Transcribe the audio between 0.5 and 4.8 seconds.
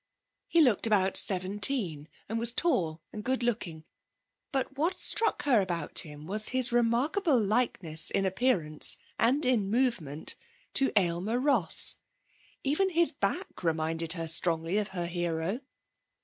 looked about seventeen and was tall and good looking; but